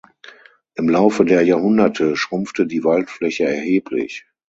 Im 0.77 0.89
Laufe 0.89 1.25
der 1.25 1.43
Jahrhunderte 1.43 2.15
schrumpfte 2.15 2.65
die 2.65 2.83
Waldfläche 2.83 3.43
erheblich. 3.43 4.25